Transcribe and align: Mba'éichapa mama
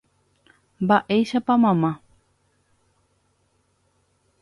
Mba'éichapa 0.83 1.53
mama 1.63 1.91